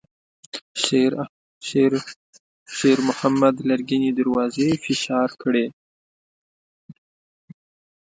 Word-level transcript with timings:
شېرمحمد 2.75 3.55
لرګينې 3.69 4.11
دروازې 4.19 4.69
فشار 4.85 5.29
کړې. 5.41 5.65